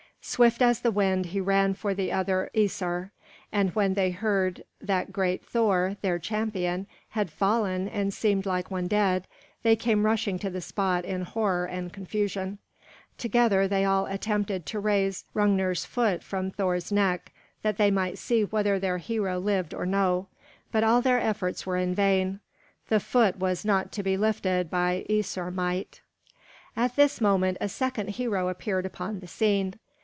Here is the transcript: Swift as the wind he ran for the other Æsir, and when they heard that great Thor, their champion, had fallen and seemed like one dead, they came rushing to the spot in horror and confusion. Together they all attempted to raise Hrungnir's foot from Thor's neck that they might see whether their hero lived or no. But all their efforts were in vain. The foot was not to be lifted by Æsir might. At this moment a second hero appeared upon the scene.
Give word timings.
Swift 0.23 0.61
as 0.61 0.81
the 0.81 0.91
wind 0.91 1.25
he 1.25 1.41
ran 1.41 1.73
for 1.73 1.95
the 1.95 2.11
other 2.11 2.51
Æsir, 2.53 3.09
and 3.51 3.71
when 3.73 3.95
they 3.95 4.11
heard 4.11 4.63
that 4.79 5.11
great 5.11 5.43
Thor, 5.43 5.97
their 6.03 6.19
champion, 6.19 6.85
had 7.09 7.31
fallen 7.31 7.87
and 7.89 8.13
seemed 8.13 8.45
like 8.45 8.69
one 8.69 8.85
dead, 8.87 9.25
they 9.63 9.75
came 9.75 10.05
rushing 10.05 10.37
to 10.37 10.51
the 10.51 10.61
spot 10.61 11.05
in 11.05 11.23
horror 11.23 11.65
and 11.65 11.91
confusion. 11.91 12.59
Together 13.17 13.67
they 13.67 13.83
all 13.83 14.05
attempted 14.05 14.67
to 14.67 14.79
raise 14.79 15.25
Hrungnir's 15.33 15.85
foot 15.85 16.21
from 16.21 16.51
Thor's 16.51 16.91
neck 16.91 17.31
that 17.63 17.77
they 17.79 17.89
might 17.89 18.19
see 18.19 18.43
whether 18.43 18.77
their 18.77 18.99
hero 18.99 19.39
lived 19.39 19.73
or 19.73 19.87
no. 19.87 20.27
But 20.71 20.83
all 20.83 21.01
their 21.01 21.19
efforts 21.19 21.65
were 21.65 21.77
in 21.77 21.95
vain. 21.95 22.41
The 22.89 22.99
foot 22.99 23.39
was 23.39 23.65
not 23.65 23.91
to 23.93 24.03
be 24.03 24.17
lifted 24.17 24.69
by 24.69 25.03
Æsir 25.09 25.51
might. 25.51 26.01
At 26.77 26.95
this 26.95 27.19
moment 27.21 27.57
a 27.59 27.67
second 27.67 28.11
hero 28.11 28.49
appeared 28.49 28.85
upon 28.85 29.19
the 29.19 29.27
scene. 29.27 29.79